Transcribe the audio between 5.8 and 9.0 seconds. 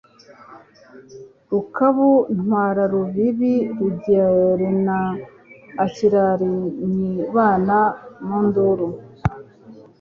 ikirariNyibana mu nduru